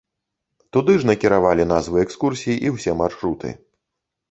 [0.77, 3.55] Туды ж накіравалі назвы экскурсій і ўсе маршруты.